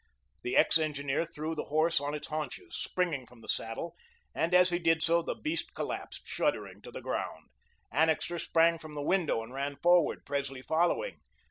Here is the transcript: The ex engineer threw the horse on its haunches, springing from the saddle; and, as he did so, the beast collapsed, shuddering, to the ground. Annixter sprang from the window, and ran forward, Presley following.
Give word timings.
The 0.41 0.55
ex 0.57 0.79
engineer 0.79 1.25
threw 1.25 1.53
the 1.53 1.65
horse 1.65 2.01
on 2.01 2.15
its 2.15 2.29
haunches, 2.29 2.75
springing 2.75 3.27
from 3.27 3.41
the 3.41 3.47
saddle; 3.47 3.93
and, 4.33 4.51
as 4.51 4.71
he 4.71 4.79
did 4.79 5.03
so, 5.03 5.21
the 5.21 5.35
beast 5.35 5.75
collapsed, 5.75 6.27
shuddering, 6.27 6.81
to 6.81 6.91
the 6.91 7.01
ground. 7.03 7.49
Annixter 7.91 8.39
sprang 8.39 8.79
from 8.79 8.95
the 8.95 9.03
window, 9.03 9.43
and 9.43 9.53
ran 9.53 9.75
forward, 9.75 10.25
Presley 10.25 10.63
following. 10.63 11.19